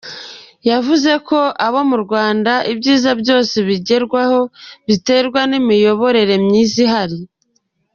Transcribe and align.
Yavuze 0.69 1.11
ko 1.27 1.39
abona 1.67 1.87
mu 1.91 1.97
Rwanda 2.03 2.53
ibyiza 2.71 3.11
byose 3.21 3.55
bigerwaho 3.67 4.39
biterwa 4.87 5.39
n’imiyoborere 5.49 6.35
myiza 6.45 6.77
ihari. 6.85 7.19